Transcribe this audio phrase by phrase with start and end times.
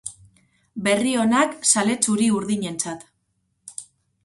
[0.87, 3.07] Berri onak zale txuri-urdinentzat.